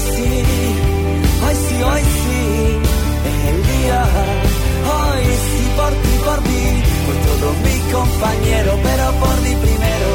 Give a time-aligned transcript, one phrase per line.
[0.00, 0.44] hoy sí,
[1.44, 2.40] hoy sí, hoy sí,
[3.28, 4.04] es el día.
[4.92, 6.64] Hoy sí, por ti, por mí,
[7.06, 10.10] por todos mis compañeros, pero por ti primero.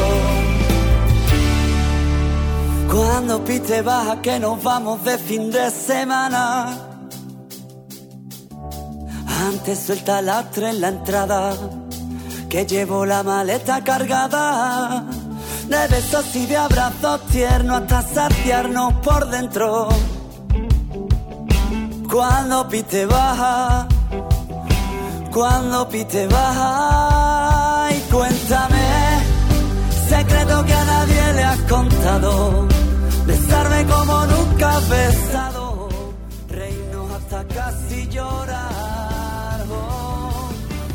[2.92, 6.82] Cuando pite baja que nos vamos de fin de semana.
[9.48, 11.54] Antes suelta la en la entrada,
[12.48, 15.06] que llevo la maleta cargada
[15.68, 19.88] de besos y de abrazos tiernos hasta saciarnos por dentro.
[22.10, 23.88] Cuando pite baja,
[25.32, 29.20] cuando pite baja y cuéntame,
[30.08, 32.68] secreto que a nadie le has contado,
[33.26, 35.88] besarme como nunca has besado,
[36.48, 39.64] reírnos hasta casi llorar.
[39.68, 40.48] Oh,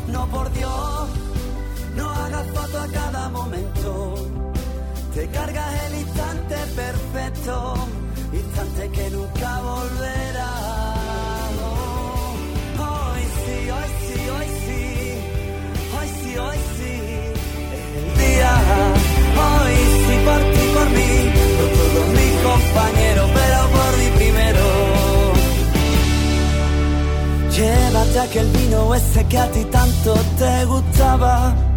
[0.07, 1.09] no por Dios,
[1.97, 3.00] no hagas foto a cada momento, te
[5.33, 7.73] cargas el instante perfecto,
[8.33, 10.53] instante que nunca volverá.
[12.79, 14.81] Hoy sí, hoy sí, hoy sí,
[15.97, 16.93] hoy sí, hoy sí,
[17.97, 18.53] el día.
[19.43, 21.11] Hoy sí, por ti, por mí,
[21.57, 24.65] por todos mis compañeros, pero por mí primero.
[27.55, 31.70] Llévate aquel vino ese que a ti tanto te gustaba.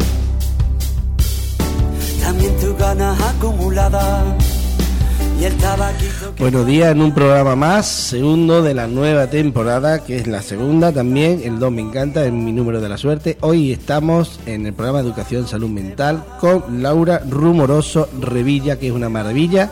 [6.39, 10.91] Buenos días en un programa más, segundo de la nueva temporada, que es la segunda
[10.91, 13.37] también, el 2 me encanta, es mi número de la suerte.
[13.41, 19.09] Hoy estamos en el programa Educación Salud Mental con Laura Rumoroso Revilla, que es una
[19.09, 19.69] maravilla,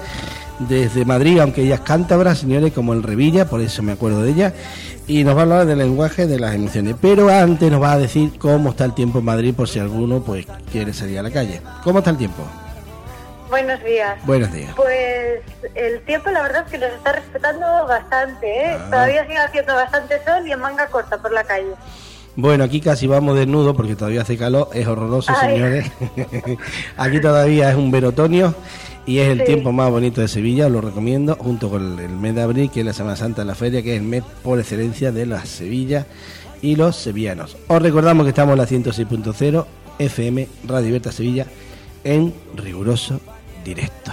[0.67, 4.31] desde Madrid, aunque ella es cántabra, señores, como el Revilla, por eso me acuerdo de
[4.31, 4.53] ella,
[5.07, 6.95] y nos va a hablar del lenguaje de las emociones.
[7.01, 10.21] Pero antes nos va a decir cómo está el tiempo en Madrid, por si alguno
[10.21, 11.61] pues quiere salir a la calle.
[11.83, 12.43] ¿Cómo está el tiempo?
[13.49, 14.17] Buenos días.
[14.25, 14.73] Buenos días.
[14.75, 15.41] Pues
[15.75, 18.77] el tiempo la verdad es que nos está respetando bastante, ¿eh?
[18.79, 18.87] Ah.
[18.89, 21.73] Todavía sigue haciendo bastante sol y en manga corta por la calle.
[22.35, 25.51] Bueno, aquí casi vamos desnudos porque todavía hace calor, es horroroso, Ay.
[25.51, 25.91] señores.
[26.97, 28.55] aquí todavía es un ver otoño
[29.05, 29.45] y es el Sí.
[29.45, 32.81] tiempo más bonito de Sevilla, os lo recomiendo, junto con el mes de abril, que
[32.81, 35.49] es la Semana Santa de la Feria, que es el mes por excelencia de las
[35.49, 36.05] Sevilla
[36.61, 37.57] y los sevillanos.
[37.67, 39.65] Os recordamos que estamos en la 106.0
[39.99, 41.45] FM Radio Libertad Sevilla
[42.03, 43.19] en riguroso
[43.63, 44.11] directo.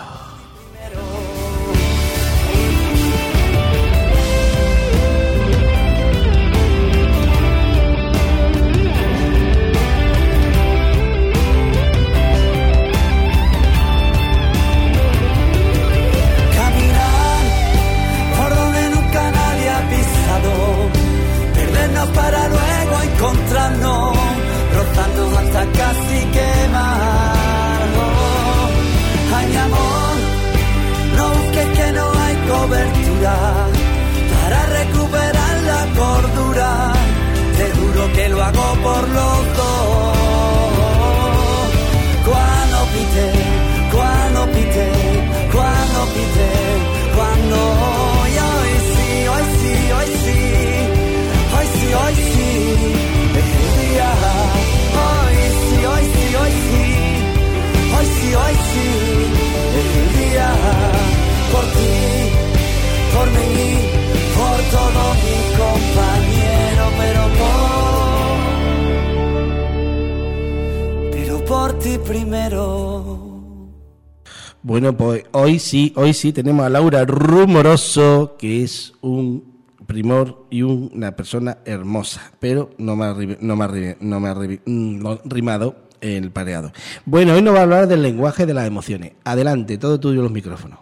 [75.71, 81.59] Sí, hoy sí tenemos a Laura Rumoroso, que es un primor y un- una persona
[81.65, 86.33] hermosa, pero no me ha, no me ha no me ha mm, no, rimado el
[86.33, 86.73] pareado.
[87.05, 89.13] Bueno, hoy nos va a hablar del lenguaje de las emociones.
[89.25, 90.81] Adelante, todo tuyo los micrófonos.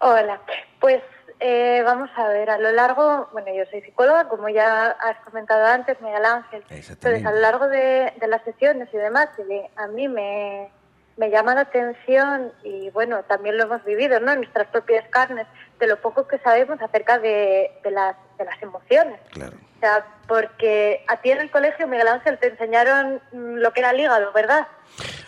[0.00, 0.40] Hola,
[0.80, 1.02] pues
[1.40, 5.66] eh, vamos a ver, a lo largo, bueno, yo soy psicóloga, como ya has comentado
[5.66, 6.62] antes, Miguel Ángel.
[6.70, 9.42] Entonces, a lo largo de, de las sesiones y demás, que
[9.76, 10.70] a mí me,
[11.18, 14.32] me llama la atención y bueno, también lo hemos vivido, ¿no?
[14.32, 15.46] En nuestras propias carnes,
[15.80, 19.20] de lo poco que sabemos acerca de, de las, de las emociones.
[19.32, 19.56] Claro.
[19.76, 23.90] O sea, porque a ti en el colegio, Miguel Ángel, te enseñaron lo que era
[23.90, 24.66] el hígado, ¿verdad?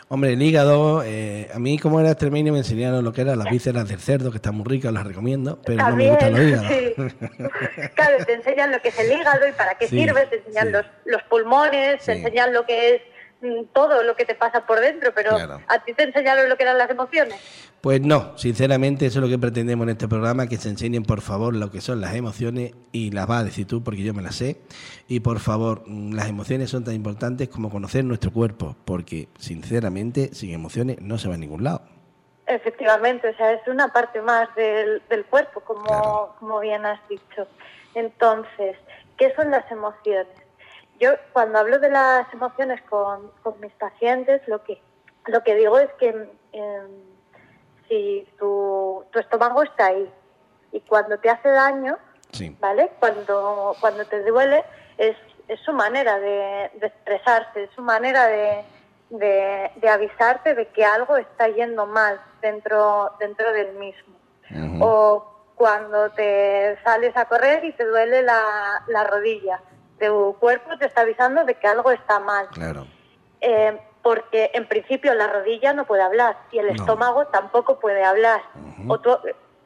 [0.09, 3.49] Hombre, el hígado, eh, a mí como era extremeño me enseñaron lo que eran las
[3.49, 6.67] vísceras del cerdo, que están muy ricas, las recomiendo, pero no me gustan los hígados.
[6.69, 6.95] sí.
[7.95, 10.67] Claro, te enseñan lo que es el hígado y para qué Sí, sirve, te enseñan
[10.67, 10.73] sí.
[10.73, 13.03] los, los pulmones, te enseñan lo que es
[13.73, 15.61] todo lo que te pasa por dentro, pero Claro.
[15.69, 17.37] a ti te enseñaron lo que eran las emociones.
[17.81, 21.23] Pues no, sinceramente eso es lo que pretendemos en este programa, que se enseñen por
[21.23, 24.21] favor lo que son las emociones y las vas a decir tú porque yo me
[24.23, 24.61] las sé.
[25.09, 30.35] Y por favor, mm, las emociones son tan importantes como conocer nuestro cuerpo, porque sinceramente
[30.35, 31.83] sin emociones no se va a ningún lado.
[32.47, 37.47] Efectivamente, o sea, es una parte más del, del cuerpo, como, como bien has dicho.
[37.95, 38.77] Entonces,
[39.17, 40.27] ¿qué son las emociones?
[41.01, 44.81] Yo cuando hablo de las emociones con, con mis pacientes, lo que,
[45.27, 46.09] lo que digo es que
[46.53, 46.89] em,
[47.89, 50.13] si tu, tu estómago está ahí
[50.73, 51.99] y cuando te hace daño,
[52.33, 52.57] Sí.
[52.61, 52.93] ¿vale?
[53.01, 54.63] Cuando, cuando te duele,
[54.99, 55.17] es,
[55.49, 58.63] es su manera de, de expresarse, es su manera de,
[59.11, 64.15] de, de avisarte de que algo está yendo mal dentro, dentro del mismo.
[64.81, 65.25] O
[65.57, 69.61] cuando te sales a correr y te duele la, la rodilla,
[70.01, 72.49] tu cuerpo te está avisando de que algo está mal.
[72.49, 72.87] Claro.
[73.41, 76.73] Eh, porque en principio la rodilla no puede hablar y el No.
[76.73, 78.41] estómago tampoco puede hablar.
[78.89, 79.19] O tú-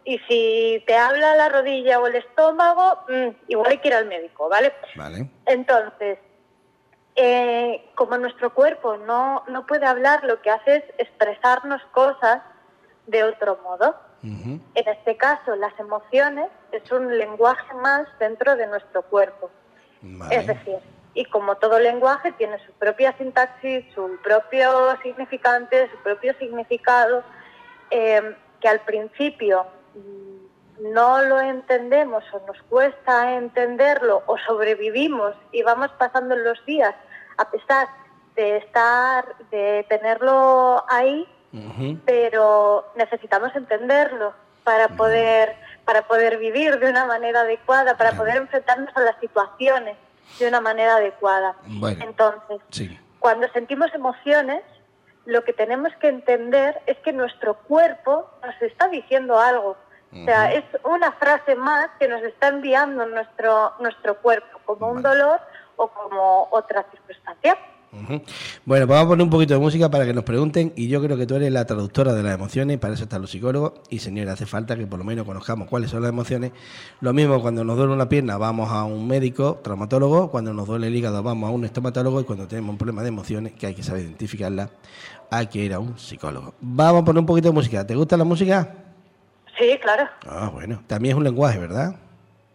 [0.04, 4.06] y si te habla la rodilla o el estómago, mm, igual hay que ir al
[4.06, 4.72] médico, ¿vale?
[4.96, 5.30] Vale.
[5.46, 6.18] Entonces,
[7.16, 12.42] eh, como nuestro cuerpo no, no puede hablar, lo que hace es expresarnos cosas
[13.06, 13.94] de otro modo.
[14.24, 19.50] En este caso, las emociones es un lenguaje más dentro de nuestro cuerpo.
[20.04, 20.36] Vale.
[20.36, 20.78] Es decir,
[21.14, 27.22] y como todo lenguaje tiene su propia sintaxis, su propio significante, su propio significado,
[27.90, 35.62] eh, que al principio mm, no lo entendemos o nos cuesta entenderlo o sobrevivimos y
[35.62, 36.94] vamos pasando los días
[37.36, 37.88] a pesar
[38.34, 41.28] de estar, de tenerlo ahí,
[42.04, 44.34] pero necesitamos entenderlo
[44.64, 45.54] para poder
[45.84, 49.96] para poder vivir de una manera adecuada, para poder enfrentarnos a las situaciones
[50.38, 51.56] de una manera adecuada.
[51.66, 52.02] Bueno.
[52.04, 52.98] Entonces, Sí.
[53.18, 54.62] cuando sentimos emociones,
[55.26, 59.76] lo que tenemos que entender es que nuestro cuerpo nos está diciendo algo.
[60.12, 65.02] O sea, es una frase más que nos está enviando nuestro, nuestro cuerpo, como un
[65.02, 65.40] dolor
[65.74, 67.58] o como otra circunstancia.
[67.94, 68.22] Bueno,
[68.66, 71.16] pues vamos a poner un poquito de música para que nos pregunten y yo creo
[71.16, 74.32] que tú eres la traductora de las emociones, para eso están los psicólogos y señora,
[74.32, 76.52] hace falta que por lo menos conozcamos cuáles son las emociones.
[77.00, 80.88] Lo mismo cuando nos duele una pierna vamos a un médico, traumatólogo, cuando nos duele
[80.88, 83.74] el hígado vamos a un estomatólogo y cuando tenemos un problema de emociones, que hay
[83.74, 84.70] que saber identificarla,
[85.30, 86.54] hay que ir a un psicólogo.
[86.60, 87.86] Vamos a poner un poquito de música.
[87.86, 88.74] ¿Te gusta la música?
[89.58, 90.08] Sí, claro.
[90.26, 91.94] Ah, bueno, también es un lenguaje, ¿verdad?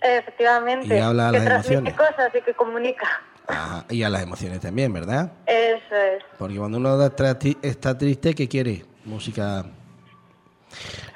[0.01, 0.97] Efectivamente.
[0.97, 1.93] Y habla que las emociones.
[1.93, 3.07] cosas y que comunica.
[3.51, 5.31] Ah, y a las emociones también, ¿verdad?
[5.47, 6.23] Eso es.
[6.37, 8.85] Porque cuando uno está tri- está triste, ¿qué quiere?
[9.05, 9.65] Música,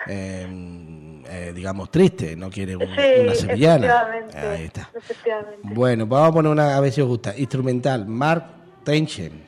[0.08, 3.86] eh, eh, digamos, triste, no quiere un- Sí, una sevillana.
[3.88, 4.38] efectivamente.
[4.38, 4.92] Ahí está.
[5.62, 7.38] Bueno, vamos a poner una, a ver si os gusta.
[7.38, 8.46] Instrumental, Mark
[8.84, 9.44] Tenchen.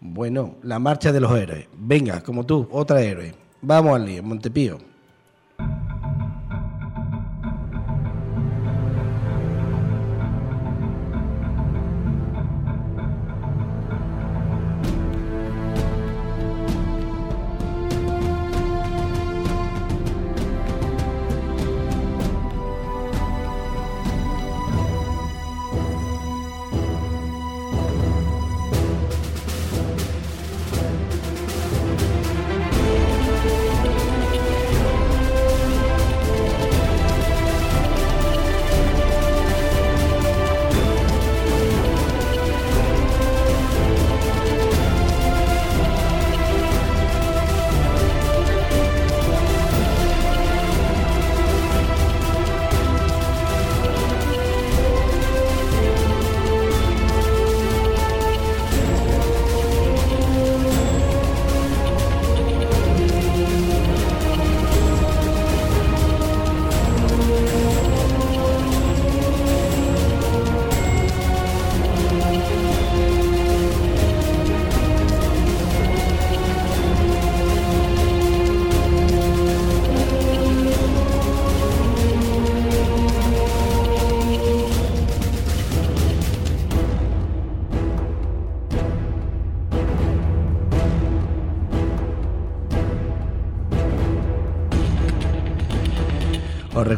[0.00, 1.66] Bueno, la marcha de los héroes.
[1.76, 3.34] Venga, como tú, otra héroe.
[3.62, 4.78] Vamos al lío, Montepío.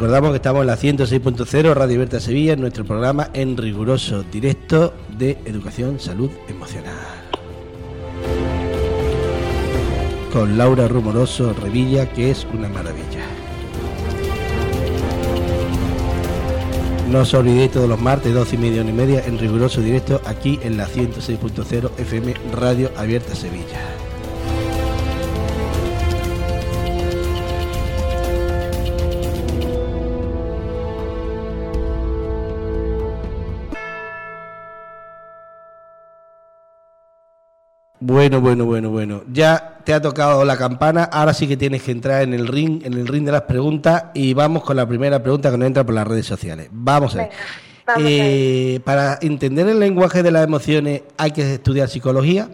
[0.01, 5.37] Recordamos que estamos en la 106.0 Radio Berta Sevilla, nuestro programa en riguroso directo de
[5.45, 6.97] Educación Salud Emocional.
[10.33, 13.27] Con Laura Rumoroso Revilla, que es una maravilla.
[17.11, 20.23] No os olvidéis todos los martes, 12 y media, una y media, en riguroso directo,
[20.25, 23.90] aquí en la 106.0 FM Radio Abierta Sevilla.
[38.21, 39.23] Bueno, bueno, bueno, bueno.
[39.33, 42.83] Ya te ha tocado la campana, ahora sí que tienes que entrar en el ring,
[42.85, 45.85] en el ring de las preguntas y vamos con la primera pregunta que nos entra
[45.85, 46.69] por las redes sociales.
[46.71, 47.29] Vamos a ver.
[47.31, 47.43] Venga,
[47.87, 52.47] vamos a Eh, para entender el lenguaje de las emociones hay que estudiar psicología.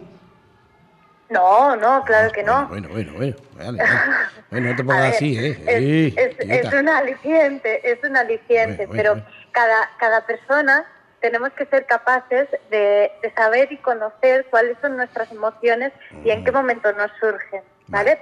[1.31, 2.69] No, no, claro que no.
[2.69, 3.35] Bueno, bueno, bueno.
[3.57, 3.89] Vale, vale.
[4.49, 5.49] Bueno, no te pongas ver, así, ¿eh?
[6.15, 9.27] Es, Eh, es- un aliciente, es un aliciente, Bueno, bueno, pero bueno.
[9.51, 10.85] Cada, cada persona
[11.19, 15.91] tenemos que ser capaces de, de saber y conocer cuáles son nuestras emociones
[16.23, 18.19] y en qué momento nos surgen, ¿vale?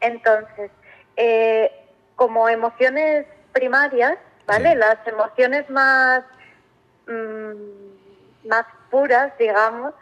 [0.00, 0.70] Entonces,
[1.16, 1.70] eh,
[2.16, 4.74] como emociones primarias, ¿vale?
[4.74, 6.22] Las emociones más,
[7.06, 9.94] mm, más puras, digamos,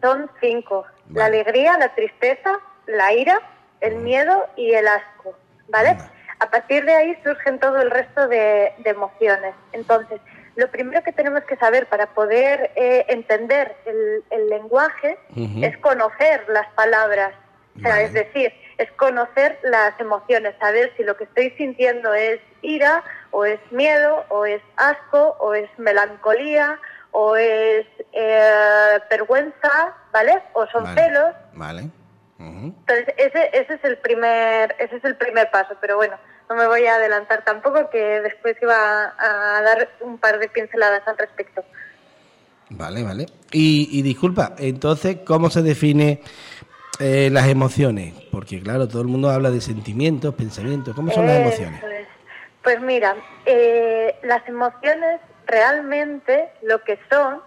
[0.00, 0.86] son cinco.
[1.12, 3.40] La alegría, la tristeza, la ira,
[3.80, 5.34] el miedo y el asco,
[5.68, 5.96] ¿vale?
[6.38, 9.54] A partir de ahí surgen todo el resto de, de emociones.
[9.72, 10.20] Entonces,
[10.56, 15.18] lo primero que tenemos que saber para poder eh, entender el, el lenguaje
[15.62, 17.32] es conocer las palabras.
[17.76, 18.04] O sea, Vale.
[18.04, 23.44] es decir, es conocer las emociones, saber si lo que estoy sintiendo es ira, o
[23.44, 26.78] es miedo, o es asco, o es melancolía,
[27.12, 30.42] o es eh, vergüenza, ¿vale?
[30.52, 31.00] O son Vale.
[31.00, 31.34] celos.
[31.54, 31.82] Vale.
[32.38, 36.16] Entonces, ese, ese es el primer, ese es el primer paso, pero bueno,
[36.50, 41.06] no me voy a adelantar tampoco, que después iba a dar un par de pinceladas
[41.06, 41.64] al respecto.
[42.70, 43.26] Vale, vale.
[43.52, 46.20] Y, y disculpa, entonces, ¿cómo se define
[46.98, 48.14] eh, las emociones?
[48.32, 50.94] Porque claro, todo el mundo habla de sentimientos, pensamientos.
[50.94, 51.82] ¿Cómo son las Eso emociones?
[51.84, 52.08] es.
[52.62, 53.14] Pues mira,
[53.46, 57.40] eh, las emociones realmente lo que son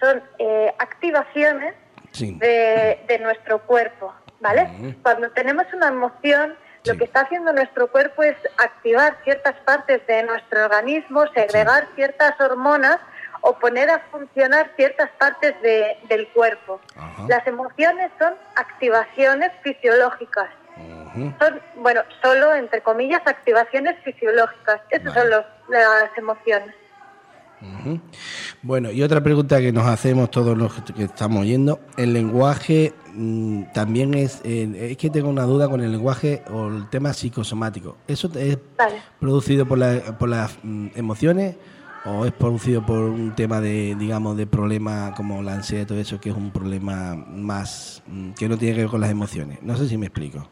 [0.00, 1.74] son eh, activaciones
[2.12, 2.32] Sí.
[2.38, 4.62] de, de nuestro cuerpo, ¿vale?
[4.78, 4.94] Ujú.
[5.02, 6.54] Cuando tenemos una emoción,
[6.86, 12.40] lo que está haciendo nuestro cuerpo es activar ciertas partes de nuestro organismo, segregar ciertas
[12.40, 12.98] hormonas
[13.42, 16.80] o poner a funcionar ciertas partes de- del cuerpo.
[16.96, 17.26] Ajá.
[17.28, 20.48] Las emociones son activaciones fisiológicas.
[21.38, 24.80] Son, bueno, solo entre comillas activaciones fisiológicas.
[24.90, 25.20] Esas Vale.
[25.20, 26.74] son los, las emociones.
[28.62, 32.92] Bueno, y otra pregunta que nos hacemos todos los que estamos oyendo, el lenguaje
[33.72, 37.96] también es, eh, es que tengo una duda con el lenguaje o el tema psicosomático.
[38.06, 38.96] ¿Eso es Vale.
[39.20, 41.56] producido por, la- por las mm, emociones
[42.04, 45.98] o es producido por un tema de, digamos, de problema como la ansiedad y todo
[45.98, 49.58] eso, que es un problema más mm, que no tiene que ver con las emociones?
[49.62, 50.48] No sé si me explico.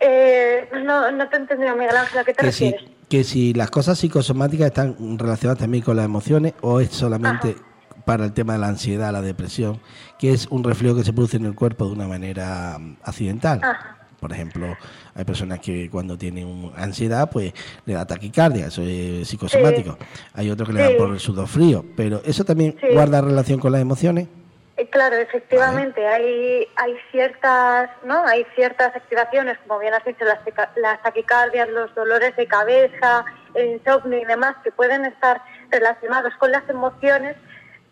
[0.00, 2.90] Eh, no, no te he entendido, Miguel Ángel, ¿a qué te Que si, refieres?
[3.08, 7.56] que si las cosas psicosomáticas están relacionadas también con las emociones o es solamente
[8.04, 9.80] para el tema de la ansiedad, la depresión,
[10.18, 13.60] que es un reflejo que se produce en el cuerpo de una manera mm, accidental.
[13.62, 13.98] Ajá.
[14.20, 14.74] Por ejemplo,
[15.14, 17.52] hay personas que cuando tienen ansiedad, pues
[17.84, 19.98] le da taquicardia, eso es psicosomático.
[20.32, 22.86] Hay otros que le dan por el sudor frío, pero eso también Sí.
[22.94, 24.28] guarda relación con las emociones.
[24.78, 28.24] Eh, Claro, efectivamente, hay, hay ciertas, ¿no?
[28.26, 30.38] Hay ciertas activaciones, como bien has dicho, las,
[30.76, 36.50] las taquicardias, los dolores de cabeza, el insomnio y demás, que pueden estar relacionados con
[36.50, 37.36] las emociones,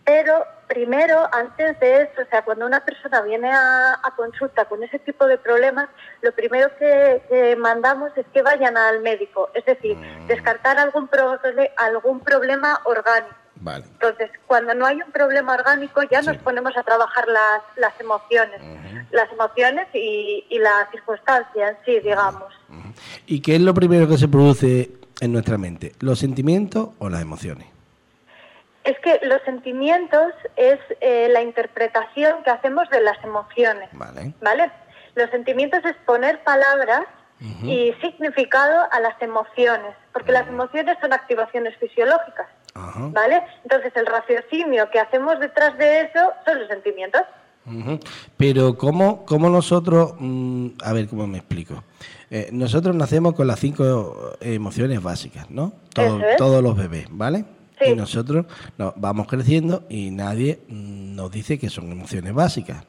[0.05, 4.83] pero primero, antes de eso, o sea, cuando una persona viene a, a consulta con
[4.83, 5.89] ese tipo de problemas,
[6.23, 11.71] lo primero que, que mandamos es que vayan al médico, es decir, descartar algún, proble-
[11.77, 13.35] algún problema orgánico.
[13.57, 13.85] Vale.
[13.85, 18.61] Entonces, cuando no hay un problema orgánico, ya nos ponemos a trabajar las, las emociones,
[19.13, 22.53] las emociones y, y la circunstancia en sí, digamos.
[23.27, 24.91] ¿Y qué es lo primero que se produce
[25.21, 25.93] en nuestra mente?
[26.01, 27.69] ¿Los sentimientos o las emociones?
[28.85, 34.35] Es que los sentimientos es eh, la interpretación que hacemos de las emociones, Vale.
[34.43, 34.71] ¿vale?
[35.15, 37.03] Los sentimientos es poner palabras
[37.65, 42.47] y significado a las emociones, porque las emociones son activaciones fisiológicas.
[43.11, 43.43] ¿vale?
[43.65, 47.23] Entonces, el raciocinio que hacemos detrás de eso son los sentimientos.
[48.37, 51.83] Pero ¿cómo, cómo nosotros, mm, a ver cómo me explico,
[52.31, 55.73] Eh, nosotros nacemos con las cinco emociones básicas, ¿no?
[55.95, 56.37] Todo- es.
[56.39, 57.45] Todos los bebés, ¿vale?
[57.85, 57.91] Sí.
[57.91, 58.47] Y nosotros
[58.79, 62.85] no, vamos creciendo y nadie mm, nos dice que son emociones básicas.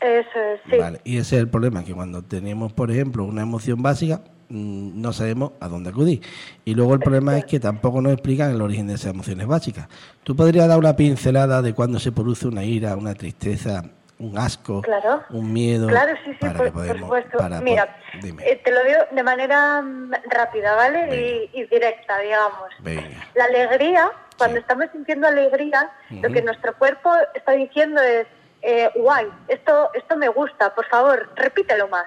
[0.00, 0.78] Eso es, sí.
[0.78, 1.00] ¿vale?
[1.04, 5.12] Y ese es el problema, que cuando tenemos, por ejemplo, una emoción básica, mm, no
[5.12, 6.22] sabemos a dónde acudir.
[6.64, 9.88] Y luego el problema es que tampoco nos explican el origen de esas emociones básicas.
[10.24, 13.84] ¿Tú podrías dar una pincelada de cuándo se produce una ira, una tristeza,
[14.20, 15.24] un asco, Claro.
[15.30, 15.88] un miedo?
[15.88, 17.38] Claro, sí, sí, para por, que por podamos- supuesto.
[17.38, 17.96] para Mira,
[18.44, 21.48] eh, te lo digo de manera mm, rápida, ¿vale?
[21.52, 22.68] Y, y directa, digamos.
[22.80, 23.26] Venga.
[23.34, 24.60] La alegría, cuando Sí.
[24.60, 28.26] estamos sintiendo alegría, lo que nuestro cuerpo está diciendo es,
[28.62, 32.04] eh, guay, esto, esto me gusta, por favor, repítelo más,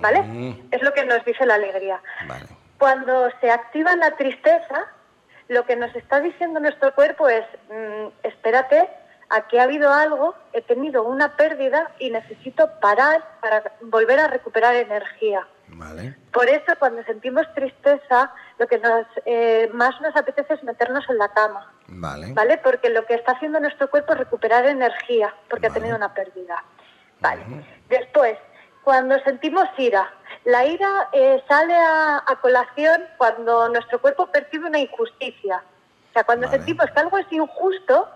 [0.00, 0.56] ¿vale?
[0.70, 1.98] Es lo que nos dice la alegría.
[2.28, 2.44] Vale.
[2.78, 4.86] Cuando se activa la tristeza,
[5.48, 8.86] lo que nos está diciendo nuestro cuerpo es, mm, espérate
[9.34, 14.74] aquí ha habido algo, he tenido una pérdida y necesito parar para volver a recuperar
[14.76, 15.46] energía.
[15.68, 16.16] Vale.
[16.32, 21.18] Por eso cuando sentimos tristeza, lo que nos, eh, más nos apetece es meternos en
[21.18, 22.32] la cama, Vale.
[22.32, 22.58] ¿vale?
[22.58, 25.78] Porque lo que está haciendo nuestro cuerpo es recuperar energía, porque Vale.
[25.78, 26.62] ha tenido una pérdida.
[27.20, 27.42] Vale.
[27.88, 28.38] Después,
[28.84, 30.12] cuando sentimos ira,
[30.44, 35.62] la ira eh, sale a, a colación cuando nuestro cuerpo percibe una injusticia.
[36.10, 38.08] O sea, cuando sentimos que algo es injusto,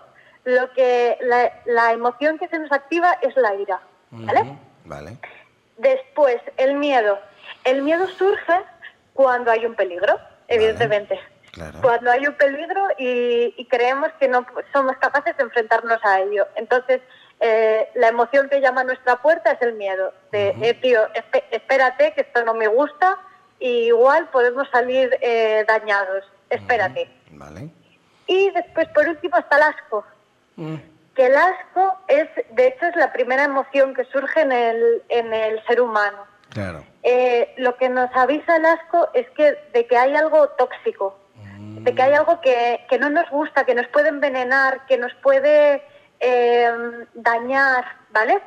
[0.45, 3.79] lo que la, la emoción que se nos activa es la ira,
[4.11, 4.57] ¿vale?
[4.85, 5.17] Vale.
[5.77, 7.19] Después, el miedo.
[7.63, 8.53] El miedo surge
[9.13, 11.19] cuando hay un peligro, evidentemente.
[11.51, 11.79] claro.
[11.81, 16.47] Cuando hay un peligro y, y creemos que no somos capaces de enfrentarnos a ello.
[16.55, 17.01] Entonces,
[17.41, 20.13] eh, la emoción que llama a nuestra puerta es el miedo.
[20.31, 21.01] De, eh, tío,
[21.51, 23.17] espérate, que esto no me gusta,
[23.59, 26.25] y igual podemos salir eh, dañados.
[26.49, 27.09] Espérate.
[27.31, 27.69] Vale.
[28.27, 30.05] Y después, por último, está el asco
[30.59, 30.75] Mm,
[31.15, 35.33] que el asco es, de hecho, es la primera emoción que surge en el, en
[35.33, 36.17] el ser humano.
[36.49, 36.83] Claro.
[37.03, 41.17] Eh, lo que nos avisa el asco es que de que hay algo tóxico,
[41.57, 45.13] de que hay algo que, que no nos gusta, que nos puede envenenar, que nos
[45.15, 45.83] puede
[46.19, 46.71] eh,
[47.13, 48.41] dañar, ¿vale?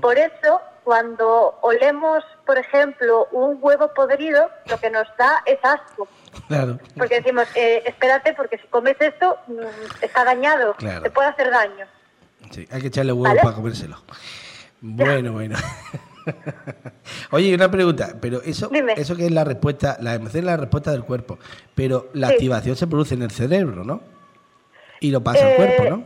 [0.00, 6.08] Por eso, cuando olemos, por ejemplo, un huevo podrido, lo que nos da es asco.
[6.48, 6.78] Claro.
[6.96, 11.02] Porque decimos, eh, espérate, porque si comes esto, mm, está dañado, Claro.
[11.02, 11.86] te puede hacer daño.
[12.50, 13.40] Sí, hay que echarle huevo ¿Vale?
[13.42, 13.96] para comérselo.
[14.80, 15.56] Bueno, bueno.
[17.30, 18.94] Oye, una pregunta, pero eso, Dime.
[18.96, 21.38] eso que es la respuesta, la emoción es la respuesta del cuerpo,
[21.74, 22.34] pero la Sí.
[22.34, 24.00] activación se produce en el cerebro, ¿no?
[25.00, 26.04] Y lo pasa al Eh, cuerpo, ¿no?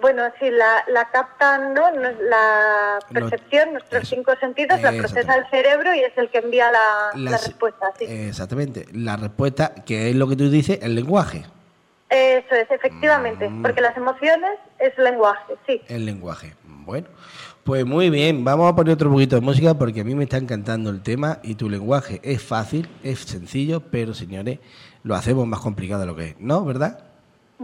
[0.00, 1.90] Bueno, sí, la, la captan, ¿no?
[1.90, 4.14] La Lo- percepción, nuestros eso.
[4.16, 8.04] cinco sentidos, la procesa el cerebro y es el que envía la, respuesta, sí.
[8.06, 8.86] Exactamente.
[8.92, 11.44] La respuesta, que es lo que tú dices, el lenguaje.
[12.10, 13.62] Eso es, efectivamente, Mm.
[13.62, 15.80] porque las emociones es lenguaje, sí.
[15.88, 16.54] El lenguaje.
[16.64, 17.08] Bueno,
[17.64, 18.44] pues muy bien.
[18.44, 21.38] Vamos a poner otro poquito de música porque a mí me está encantando el tema
[21.42, 24.58] y tu lenguaje es fácil, es sencillo, pero señores,
[25.02, 26.64] lo hacemos más complicado de lo que es, ¿no?
[26.64, 26.98] ¿Verdad?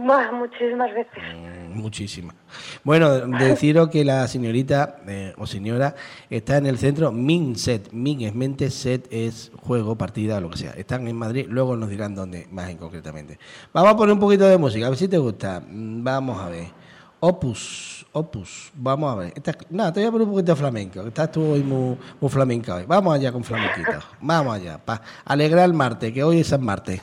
[0.01, 1.23] Muchísimas veces.
[1.35, 2.35] Mm, Muchísimas.
[2.83, 5.95] Bueno, deciros que la señorita eh, o señora
[6.29, 7.91] está en el centro Minset.
[7.91, 10.71] Min es mente, set es juego, partida, lo que sea.
[10.71, 13.39] Están en Madrid, luego nos dirán dónde más en concretamente.
[13.73, 15.61] Vamos a poner un poquito de música, a ver si te gusta.
[15.61, 16.81] Mm, Vamos a ver.
[17.23, 19.33] Opus, Opus, vamos a ver.
[19.35, 21.95] Esta, no, te voy a poner un poquito de flamenco, que estás tú hoy muy,
[22.19, 22.85] muy flamenca hoy.
[22.87, 23.91] Vamos allá con flamenquito.
[24.19, 26.99] Vamos allá, para alegrar el martes, que hoy es San Martes.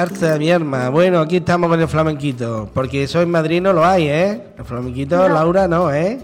[0.00, 0.88] Arza mi arma.
[0.88, 2.70] Bueno, aquí estamos con el flamenquito.
[2.72, 4.40] Porque eso en Madrid no lo hay, ¿eh?
[4.58, 5.34] El flamenquito, No.
[5.34, 6.18] Laura, no, ¿eh?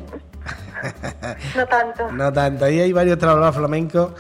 [1.57, 2.11] No tanto.
[2.13, 2.65] No tanto.
[2.65, 4.11] Ahí hay varios trabajos flamencos.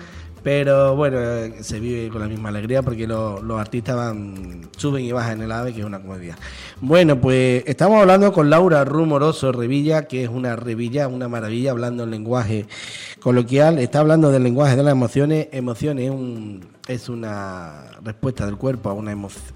[0.42, 1.18] Pero bueno,
[1.60, 5.42] se vive con la misma alegría porque lo- los artistas van, suben y bajan en
[5.42, 6.36] el AVE, que es una comedia.
[6.80, 12.04] Bueno, pues estamos hablando con Laura Rumoroso Revilla, que es una revilla, una maravilla, hablando
[12.04, 12.66] en lenguaje
[13.18, 13.80] coloquial.
[13.80, 15.48] Está hablando del lenguaje de las emociones.
[15.50, 19.54] Emociones es un, es una respuesta del cuerpo a una emoción.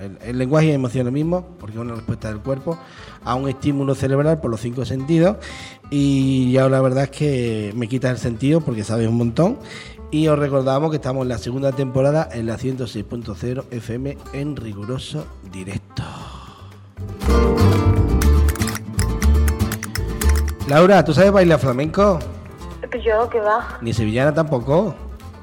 [0.00, 2.78] El, el, lenguaje y emoción lo mismo, porque es una respuesta del cuerpo
[3.24, 5.36] a un estímulo cerebral por los cinco sentidos.
[5.90, 9.58] Y ya la verdad es que me quita el sentido porque sabes un montón.
[10.10, 15.26] Y os recordamos que estamos en la segunda temporada en la 106.0 FM en riguroso
[15.50, 16.02] directo.
[20.68, 22.18] Laura, ¿tú sabes bailar flamenco?
[23.04, 23.78] Yo, que va.
[23.80, 24.94] Ni sevillana tampoco.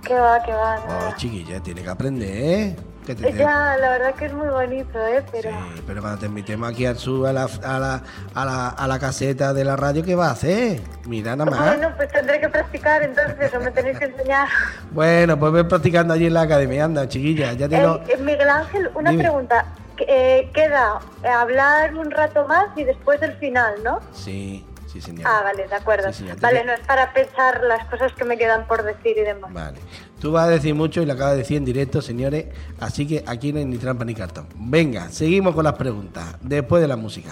[0.10, 0.76] Que va, que va.
[0.90, 2.76] Oh, chiquilla, tiene que aprender, ¿eh?
[3.06, 5.24] Que te- Ya, la verdad que es muy bonito, ¿eh?
[5.32, 5.52] Pero...
[5.52, 8.02] Sí, pero cuando te invitemos aquí al sur a la, a la,
[8.34, 10.82] a la, a la caseta de la radio, ¿qué vas a hacer?
[11.06, 11.60] Mira nada más.
[11.78, 14.48] Bueno, pues tendré que practicar entonces, o me tenéis que enseñar.
[14.92, 17.98] Bueno, pues ven practicando allí en la academia, anda, chiquilla, ya te lo...
[17.98, 19.22] Eh, eh, Miguel Ángel, una Dime.
[19.26, 19.66] pregunta.
[20.08, 24.00] Eh, queda eh, hablar un rato más y después el final, ¿no?
[24.14, 25.14] Sí, sí.
[25.24, 26.12] Ah, vale, de acuerdo.
[26.12, 26.26] Sí.
[26.42, 29.54] Vale, no es para pensar las cosas que me quedan por decir y demás.
[29.54, 29.78] Vale.
[30.20, 32.48] Tú vas a decir mucho y lo acabas de decir en directo, señores,
[32.80, 34.48] así que aquí no hay ni trampa ni cartón.
[34.56, 37.32] Venga, seguimos con las preguntas, después de la música.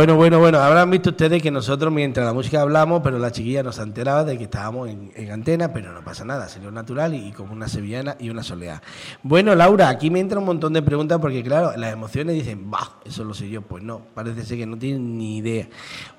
[0.00, 3.62] Bueno, bueno, bueno, habrán visto ustedes que nosotros mientras la música hablamos, pero la chiquilla
[3.62, 7.12] nos ha enterado de que estábamos en, en antena, pero no pasa nada, sería natural
[7.12, 8.80] y, y como una sevillana y una soleá.
[9.22, 12.92] Bueno, Laura, aquí me entra un montón de preguntas porque, claro, las emociones dicen, bah,
[13.04, 13.60] eso lo sé yo.
[13.60, 15.68] Pues no, parece ser que no tienen ni idea.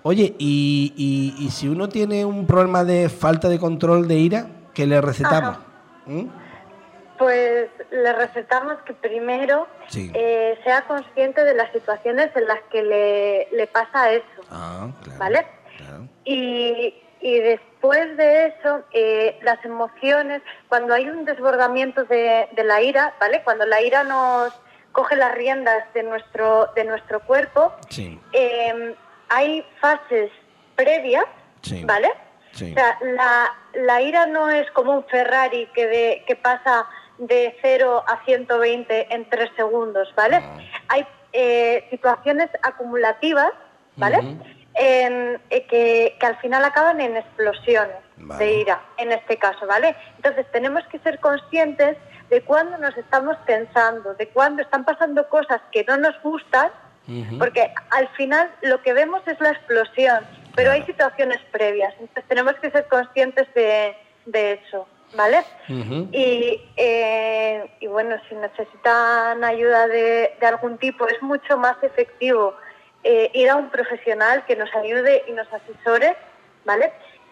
[0.03, 4.47] Oye, y, y- y si uno tiene un problema de falta de control de ira,
[4.75, 5.57] ¿qué le recetamos?
[6.05, 6.25] ¿Mm?
[7.21, 10.11] Pues le recetamos que primero Sí.
[10.15, 15.19] eh, sea consciente de las situaciones en las que le, le pasa eso, Ah, claro.
[15.19, 15.47] ¿vale?
[15.77, 16.07] claro.
[16.23, 22.81] Y, y después de eso, eh, las emociones, cuando hay un desbordamiento de, de la
[22.81, 23.43] ira, ¿vale?
[23.43, 24.59] Cuando la ira nos
[24.91, 28.95] coge las riendas de nuestro, de nuestro cuerpo, Sí, eh,
[29.29, 30.31] hay fases
[30.75, 31.25] previas,
[31.61, 31.83] Sí.
[31.85, 32.11] ¿vale?
[32.51, 36.85] O sea, la, la ira no es como un Ferrari que, de, que pasa
[37.21, 40.37] de 0 a 120 en 3 segundos, ¿vale?
[40.37, 40.57] Ah.
[40.89, 43.51] Hay eh, situaciones acumulativas,
[43.95, 44.17] ¿vale?
[44.73, 48.43] En- eh, que, que al final acaban en explosiones Vale.
[48.45, 49.95] de ira, en este caso, ¿vale?
[50.15, 51.97] Entonces tenemos que ser conscientes
[52.29, 56.71] de cuándo nos estamos pensando, de cuándo están pasando cosas que no nos gustan,
[57.37, 60.71] porque al final lo que vemos es la explosión, pero Claro.
[60.71, 65.43] hay situaciones previas, entonces tenemos que ser conscientes de, de eso, ¿vale?
[66.11, 72.55] Y, eh, y bueno, si necesitan ayuda de, de algún tipo, es mucho más efectivo
[73.03, 76.15] eh, ir a un profesional que nos ayude y nos asesore,
[76.65, 76.91] ¿vale?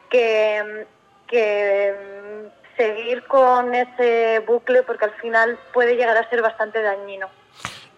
[0.10, 0.86] Que,
[1.28, 7.28] que mm, seguir con ese bucle porque al final puede llegar a ser bastante dañino.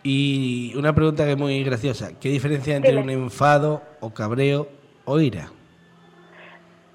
[0.04, 2.20] Y una pregunta que es muy graciosa.
[2.20, 4.68] ¿Qué diferencia entre un enfado o cabreo
[5.06, 5.52] o ira?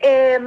[0.00, 0.38] Eh,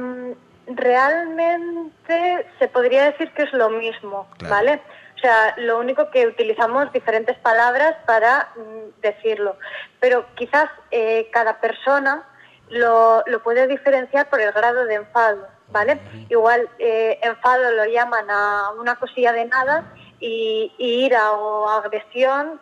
[0.76, 4.54] realmente se podría decir que es lo mismo, Claro.
[4.54, 4.82] ¿vale?
[5.16, 9.56] O sea, lo único que utilizamos diferentes palabras para mm, decirlo.
[10.00, 12.26] Pero quizás eh, cada persona
[12.70, 16.00] lo, lo puede diferenciar por el grado de enfado, ¿vale?
[16.30, 22.60] Igual eh, enfado lo llaman a una cosilla de nada y, y ira o agresión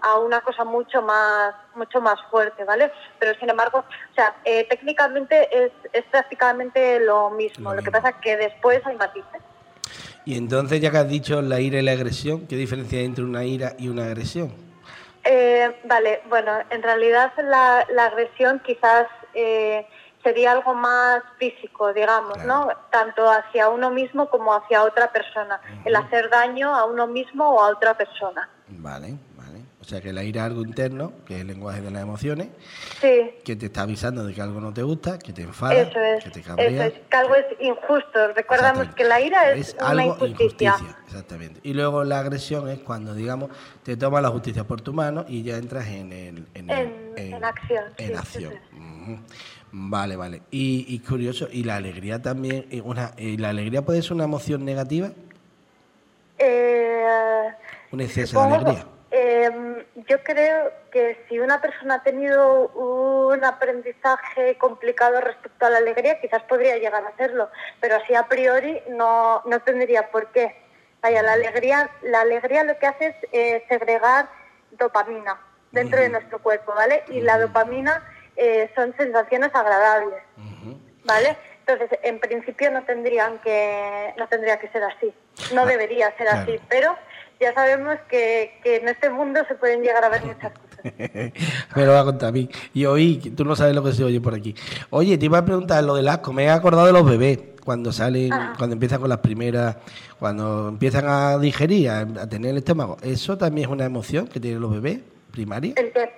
[0.00, 2.90] a una cosa mucho más mucho más fuerte, ¿vale?
[3.18, 7.70] Pero sin embargo, o sea, eh, técnicamente es, es prácticamente lo mismo.
[7.70, 9.42] Lo Lo, que pasa es que después hay matices.
[10.24, 13.24] Y entonces, ya que has dicho la ira y la agresión, ¿qué diferencia hay entre
[13.24, 14.54] una ira y una agresión?
[15.24, 19.86] Eh, vale, bueno, en realidad la, la agresión quizás eh,
[20.22, 22.68] sería algo más físico, digamos, ¿no?
[22.90, 25.60] Tanto hacia uno mismo como hacia otra persona.
[25.84, 28.48] El hacer daño a uno mismo o a otra persona.
[28.68, 29.18] Vale.
[29.84, 32.48] O sea que la ira es algo interno, que es el lenguaje de las emociones,
[33.02, 35.98] Sí, que te está avisando de que algo no te gusta, que te enfada, eso
[36.00, 36.24] es.
[36.24, 36.86] que te Eso cabrea.
[36.86, 38.32] es, que algo es injusto.
[38.34, 40.96] Recordamos que la ira es, una algo injusticia.
[41.06, 41.60] Exactamente.
[41.62, 43.50] Y luego la agresión es cuando, digamos,
[43.82, 46.78] te toma la justicia por tu mano y ya entras en el, en, el-
[47.16, 48.52] En- en acción, En sí, acción.
[48.54, 49.22] eso.
[49.72, 50.40] Vale, vale.
[50.50, 54.64] Y, y curioso, y la alegría también, una, y la alegría puede ser una emoción
[54.64, 55.10] negativa,
[56.38, 57.04] Eh,
[57.92, 58.86] un exceso de alegría.
[59.16, 65.78] Eh, yo creo que si una persona ha tenido un aprendizaje complicado respecto a la
[65.78, 67.48] alegría, quizás podría llegar a hacerlo,
[67.80, 70.56] pero así a priori no, no tendría por qué.
[71.00, 74.28] Vaya, la alegría, la alegría lo que hace es eh, segregar
[74.72, 77.04] dopamina dentro de nuestro cuerpo, ¿vale?
[77.08, 78.02] Y la dopamina
[78.34, 80.22] eh, son sensaciones agradables.
[81.04, 81.36] ¿Vale?
[81.66, 85.14] Entonces, en principio no tendrían que no tendría que ser así.
[85.54, 86.96] No Ah, debería ser así, pero
[87.40, 90.92] ya sabemos que, que en este mundo se pueden llegar a ver muchas cosas.
[91.76, 92.48] Me lo va a contar a mí.
[92.74, 94.54] Y oí, tú no sabes lo que se oye por aquí.
[94.90, 96.32] Oye, te iba a preguntar lo del asco.
[96.32, 97.38] Me he acordado de los bebés.
[97.64, 98.52] Cuando salen, Ajá.
[98.58, 99.76] cuando empiezan con las primeras,
[100.18, 102.98] cuando empiezan a digerir, a, a tener el estómago.
[103.02, 104.98] ¿Eso también es una emoción que tienen los bebés
[105.30, 105.72] primaria?
[105.76, 106.10] El que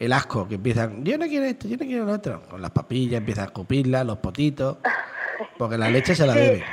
[0.00, 2.42] El asco, que empiezan, yo no quiero esto, yo no quiero lo otro.
[2.50, 4.78] Con las papillas empiezan a escupirlas, los potitos.
[5.56, 6.38] Porque la leche se la Sí.
[6.40, 6.64] bebe.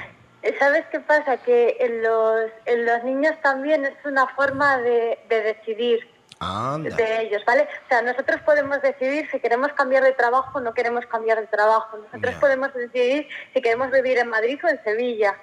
[0.60, 1.38] ¿Sabes qué pasa?
[1.38, 6.08] Que en los, en los niños también es una forma de, de decidir
[6.40, 6.96] Anda.
[6.96, 7.68] de ellos, ¿vale?
[7.86, 11.48] O sea, nosotros podemos decidir si queremos cambiar de trabajo o no queremos cambiar de
[11.48, 11.98] trabajo.
[11.98, 15.38] Nosotros podemos decidir si queremos vivir en Madrid o en Sevilla.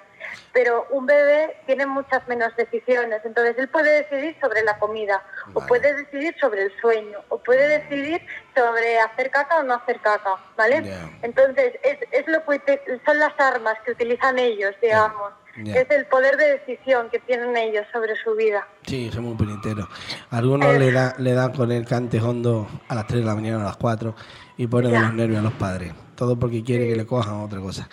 [0.53, 3.21] Pero un bebé tiene muchas menos decisiones.
[3.23, 7.79] Entonces, él puede decidir sobre la comida, o puede decidir sobre el sueño, o puede
[7.79, 8.21] decidir
[8.55, 10.83] sobre hacer caca o no hacer caca, ¿vale?
[11.21, 15.33] Entonces, es, es lo que son las armas que utilizan ellos, digamos.
[15.65, 18.65] Es el poder de decisión que tienen ellos sobre su vida.
[18.85, 19.87] Sí, somos puñeteros.
[20.31, 23.61] Algunos le, da, le dan con el cante hondo a las 3 de la mañana,
[23.61, 24.15] a las 4
[24.57, 25.93] y ponen los nervios a los padres.
[26.19, 27.87] Todo porque quiere que le cojan otra cosa.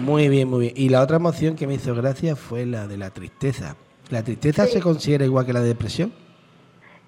[0.00, 0.74] Muy bien, muy bien.
[0.76, 3.74] Y la otra emoción que me hizo gracia fue la de la tristeza.
[4.10, 4.72] ¿La tristeza Sí.
[4.74, 6.12] se considera igual que la depresión?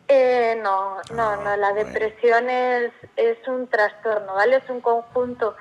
[0.09, 4.57] Eh, no, no, no, la depresión es, es un trastorno, ¿vale?
[4.57, 5.55] Es un conjunto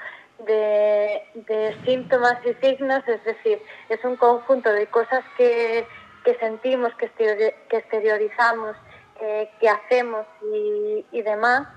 [0.48, 5.86] de, de síntomas y signos, es decir, es un conjunto de cosas que,
[6.24, 8.78] que sentimos, que, exteriori- que exteriorizamos,
[9.22, 11.68] eh, que hacemos y, y demás,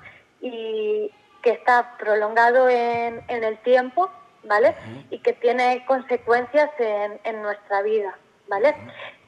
[0.40, 1.10] y
[1.44, 4.10] que está prolongado en, en el tiempo,
[4.44, 4.74] ¿vale?
[5.10, 8.16] Y que tiene consecuencias en, en nuestra vida,
[8.48, 8.74] ¿vale?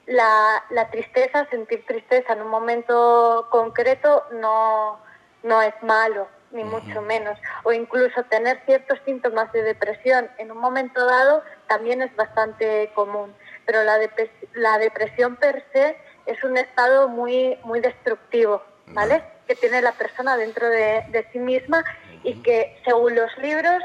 [0.06, 4.98] La, la tristeza, sentir tristeza en un momento concreto no,
[5.42, 7.38] no es malo, ni mucho menos.
[7.64, 13.34] O incluso tener ciertos síntomas de depresión en un momento dado también es bastante común.
[13.66, 18.62] Pero la, depres- la depresión per se es un estado muy, muy destructivo,
[18.94, 19.22] ¿vale?
[19.46, 21.84] Que tiene la persona dentro de, de sí misma
[22.22, 23.82] y que, según los libros,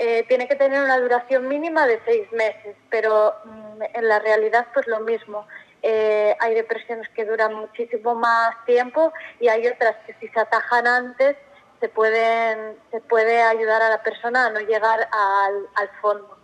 [0.00, 4.66] eh, tiene que tener una duración mínima de seis meses, pero mm, en la realidad
[4.72, 5.46] pues lo mismo.
[5.82, 10.86] Eh, hay depresiones que duran muchísimo más tiempo y hay otras que si se atajan
[10.86, 11.36] antes
[11.80, 16.36] se pueden se puede ayudar a la persona a no llegar al, al fondo.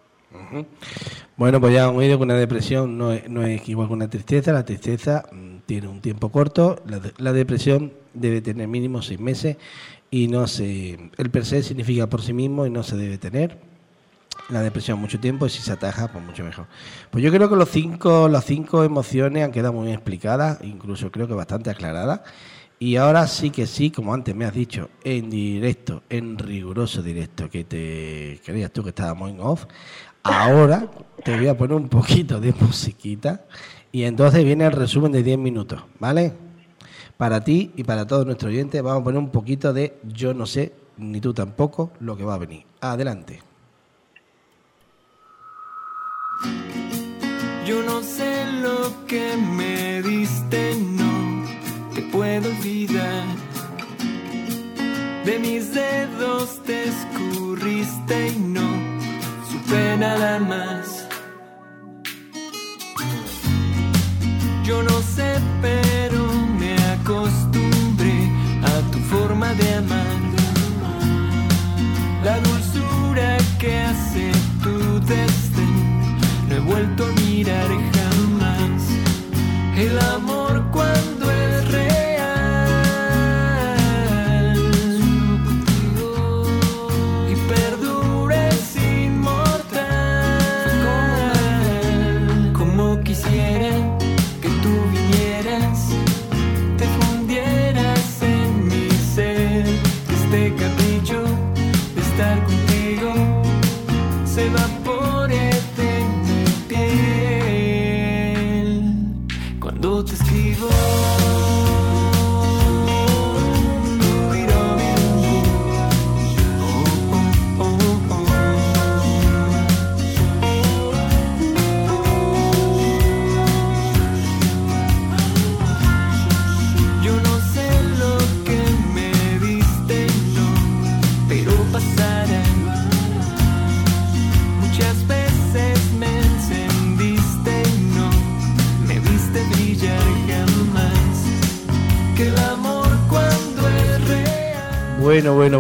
[1.37, 4.11] Bueno, pues ya han oído que una depresión no es, no es igual que una
[4.11, 4.53] tristeza.
[4.53, 6.81] La tristeza mm, tiene un tiempo corto.
[6.87, 9.57] La, la depresión debe tener mínimo seis meses
[10.15, 11.11] y no se.
[11.17, 13.59] El per se significa por sí mismo y no se debe tener.
[14.49, 16.67] La depresión mucho tiempo y si se ataja, pues mucho mejor.
[17.11, 21.11] Pues yo creo que los cinco, las cinco emociones han quedado muy bien explicadas, incluso
[21.11, 22.21] creo que bastante aclaradas.
[22.79, 27.51] Y ahora sí que sí, como antes me has dicho, en directo, en riguroso directo,
[27.51, 29.67] que te creías tú que estábamos en off.
[30.23, 30.89] Ahora
[31.25, 33.47] te voy a poner un poquito de musiquita
[33.91, 36.35] y entonces viene el resumen de 10 minutos, ¿vale?
[37.17, 40.47] Para ti y para todos nuestros oyentes vamos a poner un poquito de yo no
[40.47, 42.65] sé, ni tú tampoco, lo que va a venir.
[42.81, 43.41] Adelante.
[47.65, 51.45] Yo no sé lo que me diste, no
[51.95, 53.25] te puedo olvidar.
[55.25, 58.69] De mis dedos te escurriste y no
[59.51, 61.09] supe nada más.
[64.65, 66.24] Yo no sé, pero
[67.05, 68.31] me acostumbré
[68.63, 70.07] a tu forma de amar.
[72.25, 77.94] La dulzura que hace tu desdén no he vuelto a mirar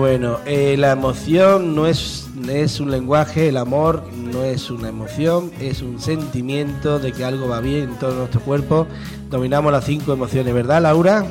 [0.05, 0.39] Bueno.
[0.45, 5.81] Eh, la emoción no es, es un lenguaje, el amor no es una emoción, es
[5.81, 8.87] un sentimiento de que algo va bien en todo nuestro cuerpo.
[9.31, 11.25] Dominamos las cinco emociones, ¿verdad, Laura?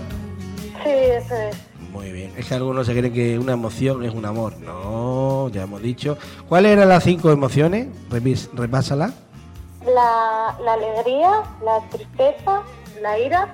[0.84, 1.56] Sí, eso es.
[1.92, 2.34] Muy bien.
[2.36, 4.58] Es que algunos se creen que una emoción es un amor.
[4.58, 6.18] No, ya hemos dicho.
[6.50, 7.90] ¿Cuáles eran las cinco emociones?
[8.54, 9.14] Repásala.
[9.86, 12.64] La, la alegría, la tristeza,
[13.04, 13.54] la ira,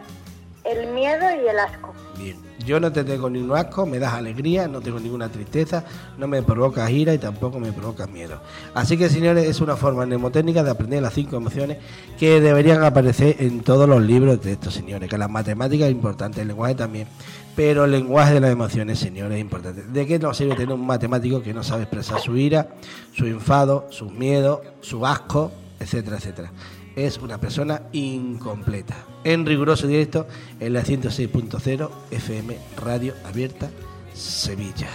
[0.63, 1.93] el miedo y el asco.
[2.17, 2.48] Bien.
[2.69, 5.83] Yo no te tengo ningún asco, me das alegría, no tengo ninguna tristeza,
[6.19, 8.39] no me provocas ira y tampoco me provocas miedo.
[8.75, 11.79] Así que, señores, es una forma mnemotécnica de aprender las cinco emociones
[12.19, 15.09] que deberían aparecer en todos los libros de estos señores.
[15.09, 17.07] Que las matemáticas es importante, el lenguaje también.
[17.55, 19.81] Pero el lenguaje de las emociones, señores, es importante.
[19.81, 22.67] ¿De qué nos sirve tener un matemático que no sabe expresar su ira,
[23.15, 26.51] su enfado, sus miedos, su asco, etcétera, etcétera?
[26.95, 28.95] Es una persona incompleta.
[29.23, 30.27] En riguroso directo
[30.59, 33.69] en la 106.0 FM Radio Abierta
[34.13, 34.89] Sevilla.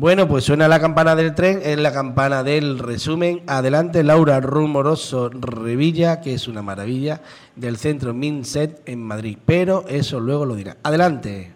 [0.00, 3.42] Bueno, pues suena la campana del tren, es la campana del resumen.
[3.46, 7.20] Adelante, Laura Rumoroso Revilla, que es una maravilla,
[7.54, 9.36] del centro Minset en Madrid.
[9.44, 10.78] Pero eso luego lo dirá.
[10.84, 11.52] Adelante.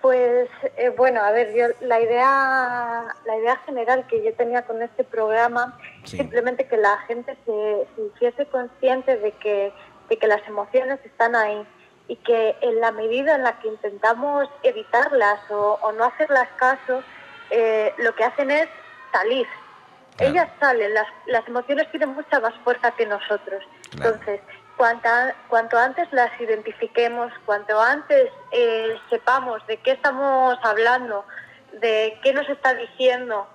[0.00, 0.48] Pues
[0.78, 5.04] eh, bueno, a ver, yo la idea, la idea general que yo tenía con este
[5.04, 6.16] programa Sí.
[6.16, 9.74] simplemente que la gente se, se hiciese consciente de que,
[10.08, 11.66] de que las emociones están ahí
[12.08, 17.02] y que en la medida en la que intentamos evitarlas o, o no hacerlas caso,
[17.50, 18.68] eh, lo que hacen es
[19.12, 19.46] salir.
[20.16, 20.32] Claro.
[20.32, 23.62] Ellas salen, las, las emociones tienen mucha más fuerza que nosotros.
[23.90, 24.14] Claro.
[24.14, 24.40] Entonces,
[24.76, 31.24] cuanta- cuanto antes las identifiquemos, cuanto antes eh, sepamos de qué estamos hablando,
[31.72, 33.46] de qué nos está diciendo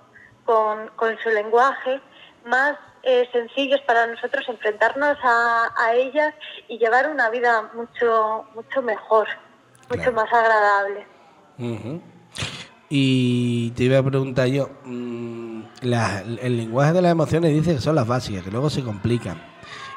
[0.44, 2.00] con, con su lenguaje,
[2.44, 6.34] más eh, sencillo es para nosotros enfrentarnos a, a ellas
[6.68, 9.26] y llevar una vida mucho, mucho mejor,
[9.90, 11.06] mucho más agradable.
[12.88, 17.80] Y te iba a preguntar yo, mm, la- el lenguaje de las emociones dice que
[17.80, 19.42] son las básicas, que luego se complican.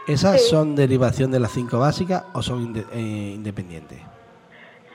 [0.07, 0.49] ¿Esas Sí.
[0.51, 3.99] son derivación de las cinco básicas o son inde- eh, independientes?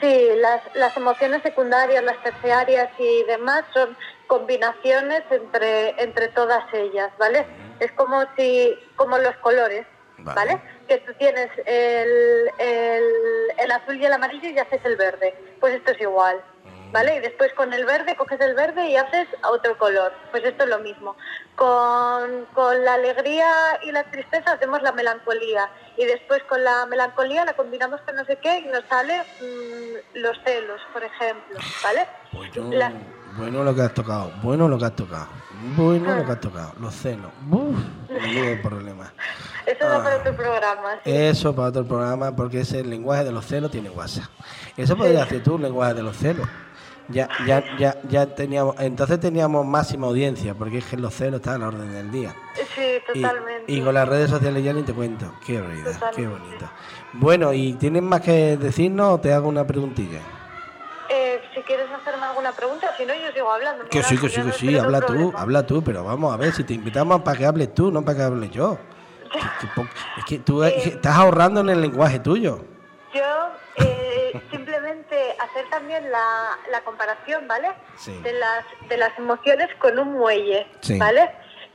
[0.03, 7.11] Sí, las, las emociones secundarias, las terciarias y demás son combinaciones entre, entre todas ellas,
[7.19, 7.47] ¿vale?
[7.79, 9.87] Es como si, como los colores,
[10.19, 10.35] Vale.
[10.35, 10.63] ¿vale?
[10.89, 13.05] Que tú tienes el, el,
[13.59, 15.35] el azul y el amarillo y haces el verde.
[15.61, 16.43] Pues esto es igual,
[16.93, 17.17] ¿vale?
[17.17, 20.13] Y después con el verde coges el verde y haces otro color.
[20.31, 21.17] Pues esto es lo mismo.
[21.57, 23.47] Con, con la alegría
[23.83, 25.69] y la tristeza hacemos la melancolía.
[25.97, 30.19] Y después con la melancolía la combinamos con no sé qué y nos sale mm,
[30.19, 32.07] los celos, por ejemplo, ¿vale?
[32.33, 32.93] Bueno, La-
[33.37, 35.29] bueno lo que has tocado, bueno lo que has tocado,
[35.77, 37.77] bueno lo que has tocado, los celos, uf,
[38.11, 39.13] menudo problema.
[39.67, 40.19] Eso da para Ah.
[40.19, 40.91] otro programa.
[41.05, 41.11] sí.
[41.15, 44.31] Eso para otro programa, porque ese lenguaje de los celos tiene WhatsApp.
[44.77, 46.49] Eso podría hacer tú, un lenguaje de los celos.
[47.13, 51.57] Ya, ya, ya, ya teníamos, entonces teníamos máxima audiencia, porque es que los celos están
[51.57, 52.35] a la orden del día.
[52.75, 53.71] Sí, totalmente.
[53.71, 55.33] y con las redes sociales ya ni te cuento.
[55.47, 56.27] Qué qué Totalmente.
[56.27, 56.71] bonito.
[57.15, 60.21] Bueno, ¿y tienes más que decirnos o te hago una preguntilla?
[61.11, 63.85] Eh, si quieres hacerme alguna pregunta, si no, yo sigo hablando.
[63.85, 66.65] Que sí, que sí, que sí, habla tú, habla tú, pero vamos a ver, si
[66.65, 68.79] te invitamos para que hables tú, no para que hable yo.
[70.19, 72.65] Es que tú eh, estás ahorrando en el lenguaje tuyo.
[73.15, 73.23] Yo
[75.45, 77.69] hacer también la, la comparación, ¿vale?
[77.97, 78.19] Sí.
[78.23, 80.99] De las de las emociones con un muelle, Sí.
[80.99, 81.31] ¿vale?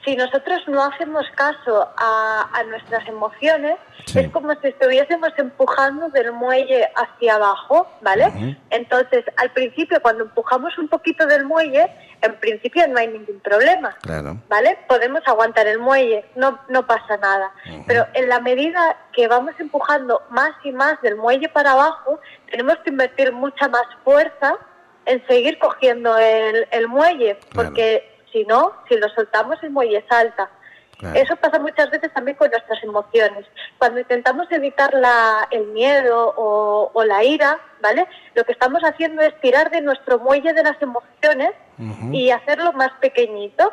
[0.06, 4.20] Si nosotros no hacemos caso a, a nuestras emociones, Sí.
[4.20, 8.56] es como si estuviésemos empujando del muelle hacia abajo, ¿vale?
[8.70, 11.92] Entonces, al principio, cuando empujamos un poquito del muelle,
[12.22, 13.98] en principio no hay ningún problema.
[14.02, 14.38] Claro.
[14.48, 14.78] ¿vale?
[14.88, 17.52] Podemos aguantar el muelle, no, no pasa nada.
[17.86, 22.78] Pero en la medida que vamos empujando más y más del muelle para abajo, tenemos
[22.86, 24.56] que invertir mucha más fuerza
[25.06, 27.70] en seguir cogiendo el, el muelle, Claro.
[27.72, 30.50] porque si no, si lo soltamos, el muelle salta.
[30.98, 31.20] Claro.
[31.20, 33.46] Eso pasa muchas veces también con nuestras emociones.
[33.78, 38.08] Cuando intentamos evitar la, el miedo o, o la ira, ¿vale?
[38.34, 41.52] Lo que estamos haciendo es tirar de nuestro muelle de las emociones
[42.12, 43.72] y hacerlo más pequeñito,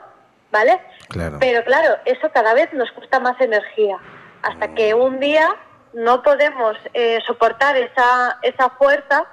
[0.53, 0.79] ¿vale?
[1.09, 1.39] Claro.
[1.41, 3.97] Pero claro, eso cada vez nos cuesta más energía.
[4.43, 5.49] Hasta que un día
[5.95, 9.25] no podemos eh, soportar esa, esa fuerza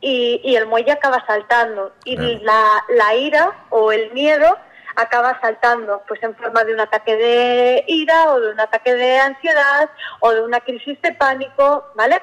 [0.00, 1.92] y, y el muelle acaba saltando.
[2.04, 2.38] Y Claro.
[2.42, 4.56] la, la ira o el miedo
[4.96, 9.18] acaba saltando, pues en forma de un ataque de ira o de un ataque de
[9.18, 9.90] ansiedad
[10.20, 12.20] o de una crisis de pánico, ¿vale?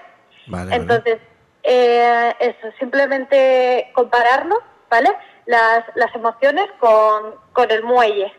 [0.47, 0.75] Vale, vale.
[0.75, 1.19] Entonces,
[1.63, 4.55] eh, eso, simplemente compararlo,
[4.89, 5.09] ¿vale?
[5.45, 8.31] Las, las emociones con, con el muelle.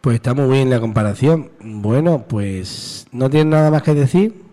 [0.00, 1.52] Pues está muy bien la comparación.
[1.60, 4.51] Bueno, pues no tiene nada más que decir.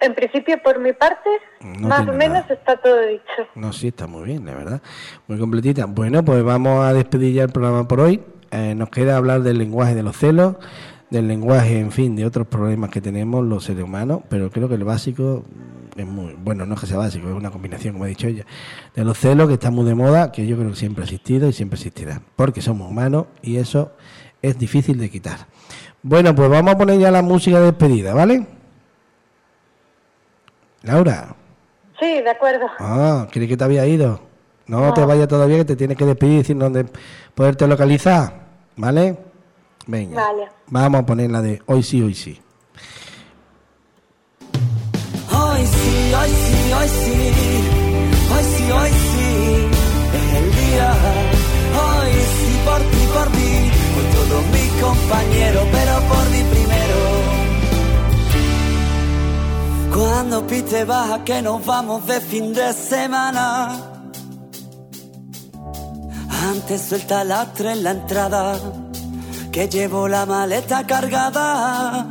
[0.00, 1.30] En principio, por mi parte,
[1.60, 2.46] No más o menos nada.
[2.50, 3.48] está todo dicho.
[3.54, 4.82] No, sí, está muy bien, la verdad.
[5.28, 5.86] Muy completita.
[5.86, 8.22] Bueno, pues vamos a despedir ya el programa por hoy.
[8.50, 10.56] Eh, nos queda hablar del lenguaje de los celos,
[11.10, 14.74] del lenguaje, en fin, de otros problemas que tenemos los seres humanos, pero creo que
[14.74, 15.44] el básico
[15.96, 18.44] es muy, bueno, no es que sea básico, es una combinación, como ha dicho ella,
[18.94, 21.48] de los celos que está muy de moda, que yo creo que siempre ha existido
[21.48, 23.92] y siempre existirá, porque somos humanos y eso
[24.42, 25.46] es difícil de quitar.
[26.02, 28.46] Bueno, pues vamos a poner ya la música de despedida, ¿vale?
[30.84, 31.34] Laura.
[31.98, 32.66] Sí, de acuerdo.
[32.78, 34.20] Ah, creí que te había ido.
[34.66, 34.94] No, No.
[34.94, 36.86] te vayas todavía, que te tienes que despedir decir dónde
[37.34, 38.44] poderte localizar.
[38.76, 39.16] ¿Vale?
[39.86, 40.16] Venga.
[40.22, 40.48] Vale.
[40.68, 42.40] Vamos a poner la de hoy sí, hoy sí.
[45.32, 47.12] Hoy sí, hoy sí, hoy sí,
[48.32, 49.68] hoy sí, hoy sí,
[50.16, 50.90] es el día.
[51.84, 56.42] Hoy sí, por ti, por mí, por todos mis compañeros, pero por mí
[60.14, 63.76] Cuando pite baja que nos vamos de fin de semana.
[66.50, 68.56] Antes suelta la tres en la entrada,
[69.50, 72.06] que llevo la maleta cargada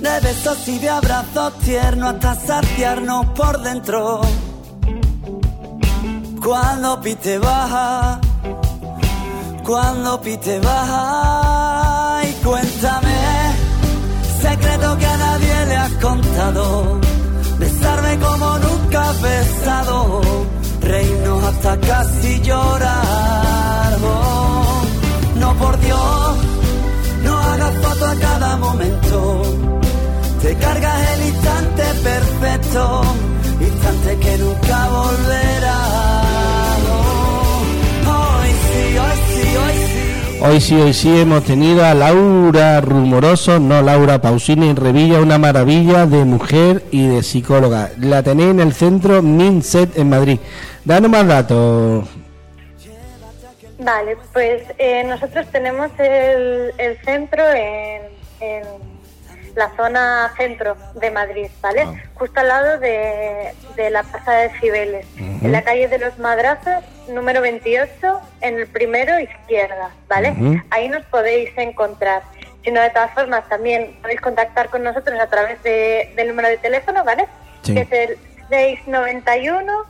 [0.00, 4.22] de besos y de abrazos tiernos hasta saciarnos por dentro.
[6.42, 8.20] Cuando pite baja,
[9.62, 13.18] cuando pite baja, y cuéntame,
[14.40, 17.03] secreto que a nadie le has contado,
[17.64, 20.20] besarme como nunca has besado,
[20.80, 23.90] reírnos hasta casi llorar.
[24.02, 24.82] Oh,
[25.42, 26.36] no por Dios,
[27.24, 29.18] no hagas foto a cada momento.
[30.42, 33.02] Te cargas el instante perfecto,
[33.70, 35.80] instante que nunca volverá.
[36.94, 37.60] Oh,
[38.14, 39.33] hoy sí, hoy sí,
[40.40, 40.74] hoy sí.
[40.74, 46.24] Hoy sí, hemos tenido a Laura Rumoroso, no Laura Pausini en Revilla, una maravilla de
[46.24, 47.90] mujer y de psicóloga.
[47.98, 50.38] La tenéis en el centro Minset en Madrid.
[50.84, 52.04] Danos más datos.
[53.78, 56.72] Vale, pues eh, nosotros tenemos el,
[57.04, 58.02] centro en,
[58.40, 58.62] en
[59.54, 61.82] la zona centro de Madrid, ¿vale?
[61.82, 61.94] Ah.
[62.14, 66.82] Justo al lado de, de la Plaza de Cibeles, en la calle de los Madrazos,
[67.08, 70.34] número 28, en el primero izquierda, ¿vale?
[70.70, 72.22] Ahí nos podéis encontrar.
[72.64, 76.48] Si no, de todas formas, también podéis contactar con nosotros a través de- del número
[76.48, 77.26] de teléfono, ¿vale?
[77.62, 77.74] Sí.
[77.74, 79.84] Que es el 691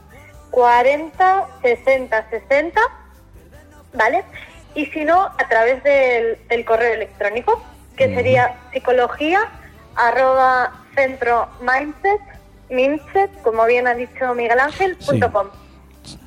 [0.51, 2.81] 40 60 60
[3.93, 4.23] ¿vale?
[4.73, 7.63] Y si no, a través del, del correo electrónico,
[7.95, 9.39] que sería psicología
[9.95, 12.21] arroba centro mindset,
[12.69, 15.11] mindset, como bien ha dicho Miguel Ángel, Sí.
[15.11, 15.47] punto com.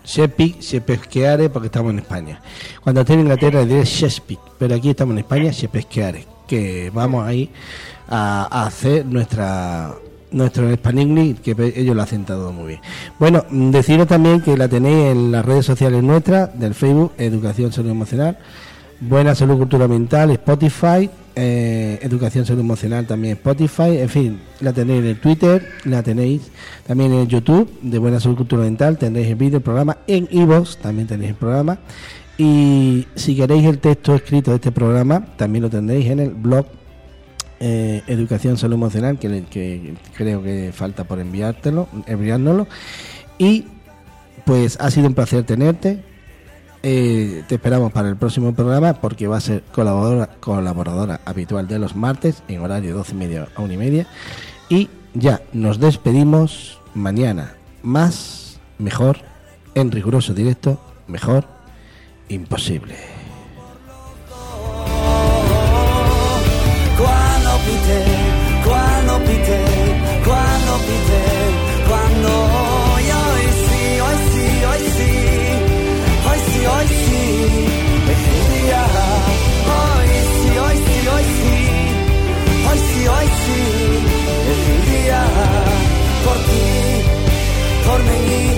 [0.05, 2.41] Shepik, Shepesqueare, porque estamos en España.
[2.83, 7.51] Cuando esté en Inglaterra diré Shepik, pero aquí estamos en España, Shepesqueare, que vamos ahí
[8.09, 9.95] a, a hacer nuestra
[10.31, 12.81] nuestro Spanigli, que ellos lo hacen todo muy bien.
[13.19, 17.91] Bueno, deciros también que la tenéis en las redes sociales nuestras, del Facebook, Educación Salud
[17.91, 18.37] Emocional,
[19.01, 25.03] Buena Salud Cultura Mental, Spotify, eh, Educación Salud Emocional también Spotify, en fin, la tenéis
[25.03, 26.51] en el Twitter, la tenéis
[26.85, 30.79] también en YouTube de Buena Salud Cultura Mental, tendréis el vídeo, el programa, en iVoox
[30.79, 31.79] también tenéis el programa,
[32.37, 36.67] y si queréis el texto escrito de este programa, también lo tendréis en el blog
[37.61, 42.67] eh, Educación Salud Emocional, que, que creo que falta por enviártelo, enviárnoslo,
[43.39, 43.65] y
[44.45, 46.03] pues ha sido un placer tenerte,
[46.83, 51.97] eh, te esperamos para el próximo programa porque va a ser colaboradora, habitual de los
[51.97, 54.07] martes en horario 12 y media a 1 y media.
[54.69, 57.55] Y ya nos despedimos mañana.
[57.83, 59.19] Más, mejor,
[59.75, 61.47] en riguroso directo, mejor,
[62.29, 62.97] imposible.
[66.97, 68.05] Quando pite,
[68.65, 69.65] quando pite,
[70.25, 72.58] quando pite, quando
[87.89, 88.53] por mí,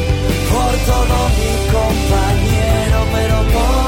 [0.53, 3.81] por todo mi compañero, pero por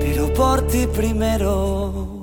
[0.00, 2.13] pero por ti primero.